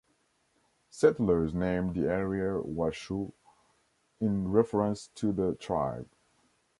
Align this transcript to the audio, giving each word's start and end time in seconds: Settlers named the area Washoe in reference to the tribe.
Settlers 0.89 1.53
named 1.53 1.93
the 1.93 2.07
area 2.09 2.59
Washoe 2.59 3.31
in 4.19 4.47
reference 4.49 5.09
to 5.13 5.31
the 5.31 5.53
tribe. 5.53 6.09